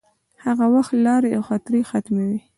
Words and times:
هغه 0.45 0.65
وخت 0.75 0.93
لارې 1.05 1.29
او 1.37 1.41
خطرې 1.49 1.81
حتمې 1.89 2.25
وې. 2.29 2.39